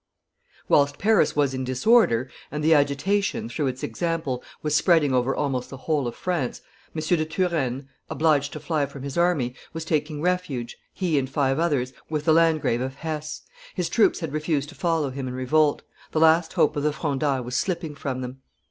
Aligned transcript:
247.] 0.67 0.75
Whilst 0.79 0.97
Paris 0.97 1.35
was 1.35 1.53
in 1.53 1.63
disorder, 1.63 2.27
and 2.49 2.63
the 2.63 2.73
agitation, 2.73 3.47
through 3.47 3.67
its 3.67 3.83
example, 3.83 4.43
was 4.63 4.73
spreading 4.73 5.13
over 5.13 5.35
almost 5.35 5.69
the 5.69 5.77
whole 5.77 6.07
of 6.07 6.15
France, 6.15 6.61
M. 6.95 7.01
de 7.03 7.23
Turenne, 7.23 7.87
obliged 8.09 8.51
to 8.53 8.59
fly 8.59 8.87
from 8.87 9.03
his 9.03 9.15
army, 9.15 9.53
was 9.73 9.85
taking 9.85 10.19
refuge, 10.19 10.75
he 10.91 11.19
and 11.19 11.29
five 11.29 11.59
others, 11.59 11.93
with 12.09 12.25
the 12.25 12.33
landgrave 12.33 12.81
of 12.81 12.95
Hesse; 12.95 13.43
his 13.75 13.89
troops 13.89 14.21
had 14.21 14.33
refused 14.33 14.69
to 14.69 14.73
follow 14.73 15.11
him 15.11 15.27
in 15.27 15.35
revolt; 15.35 15.83
the 16.13 16.19
last 16.19 16.53
hope 16.53 16.75
of 16.75 16.81
the 16.81 16.93
Frondeurs 16.93 17.45
was 17.45 17.55
slipping 17.55 17.93
from 17.93 18.21
them. 18.21 18.41